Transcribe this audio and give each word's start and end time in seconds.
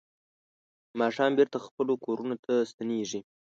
ماښام 0.99 1.31
بېرته 1.39 1.57
خپلو 1.65 1.93
کورونو 2.05 2.35
ته 2.45 2.53
ستنېږي. 2.71 3.19